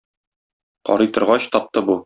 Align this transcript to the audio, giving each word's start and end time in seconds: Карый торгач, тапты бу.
Карый 0.89 1.11
торгач, 1.19 1.41
тапты 1.57 1.89
бу. 1.91 1.99